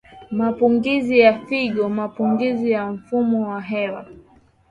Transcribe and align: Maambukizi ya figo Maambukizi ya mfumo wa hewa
Maambukizi 0.31 1.19
ya 1.19 1.39
figo 1.39 1.89
Maambukizi 1.89 2.71
ya 2.71 2.91
mfumo 2.91 3.49
wa 3.49 3.61
hewa 3.61 4.05